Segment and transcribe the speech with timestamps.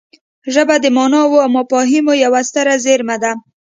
[0.53, 3.31] ژبه د ماناوو او مفاهیمو یوه ستره زېرمه ده